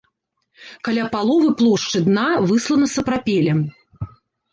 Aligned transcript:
Каля 0.85 1.03
паловы 1.15 1.49
плошчы 1.59 2.01
дна 2.07 2.23
выслана 2.53 2.87
сапрапелем. 2.95 3.61